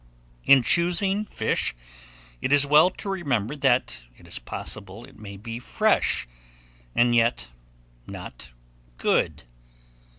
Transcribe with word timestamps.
IN 0.45 0.63
CHOOSING 0.63 1.25
FISH, 1.25 1.75
it 2.41 2.51
is 2.51 2.65
well 2.65 2.89
to 2.89 3.07
remember 3.07 3.55
that 3.55 4.01
it 4.17 4.27
is 4.27 4.39
possible 4.39 5.05
it 5.05 5.19
may 5.19 5.37
be 5.37 5.59
fresh, 5.59 6.27
and 6.95 7.13
yet 7.13 7.49
not 8.07 8.49
good. 8.97 9.43